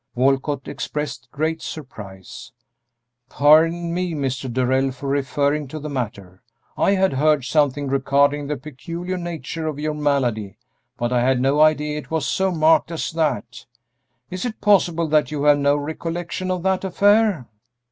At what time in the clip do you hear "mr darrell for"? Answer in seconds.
4.15-5.07